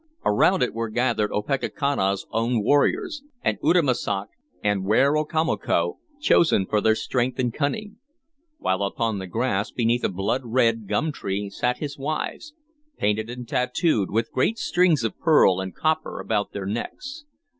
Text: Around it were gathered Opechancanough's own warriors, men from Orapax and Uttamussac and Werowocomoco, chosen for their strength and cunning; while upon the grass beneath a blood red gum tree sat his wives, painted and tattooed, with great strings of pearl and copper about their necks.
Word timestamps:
Around 0.25 0.63
it 0.63 0.73
were 0.73 0.89
gathered 0.89 1.31
Opechancanough's 1.31 2.25
own 2.31 2.63
warriors, 2.63 3.21
men 3.45 3.57
from 3.59 3.67
Orapax 3.69 3.79
and 3.83 3.89
Uttamussac 4.01 4.27
and 4.63 4.83
Werowocomoco, 4.83 5.99
chosen 6.19 6.65
for 6.65 6.81
their 6.81 6.95
strength 6.95 7.37
and 7.37 7.53
cunning; 7.53 7.97
while 8.57 8.81
upon 8.81 9.19
the 9.19 9.27
grass 9.27 9.69
beneath 9.69 10.03
a 10.03 10.09
blood 10.09 10.41
red 10.43 10.87
gum 10.87 11.11
tree 11.11 11.51
sat 11.51 11.77
his 11.77 11.99
wives, 11.99 12.55
painted 12.97 13.29
and 13.29 13.47
tattooed, 13.47 14.09
with 14.09 14.31
great 14.31 14.57
strings 14.57 15.03
of 15.03 15.19
pearl 15.19 15.61
and 15.61 15.75
copper 15.75 16.19
about 16.19 16.51
their 16.51 16.65
necks. 16.65 17.25